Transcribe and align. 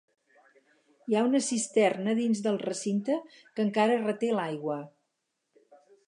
Hi 1.09 1.17
ha 1.17 1.25
una 1.25 1.41
cisterna 1.47 2.15
dins 2.19 2.41
del 2.47 2.57
recinte 2.63 3.17
que 3.35 3.65
encara 3.65 3.99
reté 4.05 4.31
l'aigua. 4.39 4.79